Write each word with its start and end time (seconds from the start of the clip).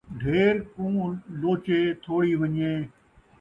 ڈھیر 0.19 0.55
کوں 0.73 0.97
لوچے، 1.39 1.79
تھولی 2.03 2.33
ون٘ڄے 2.39 2.73